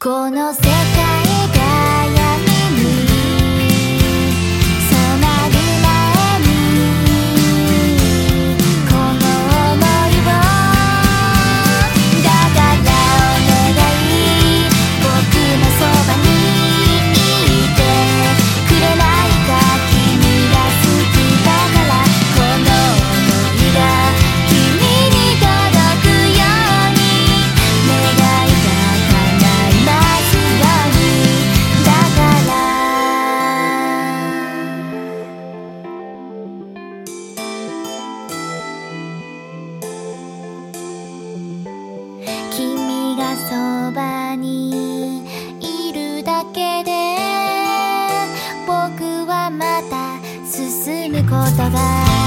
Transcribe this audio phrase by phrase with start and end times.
[0.00, 0.77] この世
[44.36, 45.22] に
[45.60, 47.16] いるだけで
[48.66, 52.17] 僕はまた進むことが